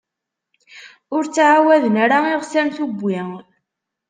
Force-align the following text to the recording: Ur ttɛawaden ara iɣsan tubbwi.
Ur 1.15 1.23
ttɛawaden 1.25 1.95
ara 2.03 2.17
iɣsan 2.35 2.67
tubbwi. 2.75 3.19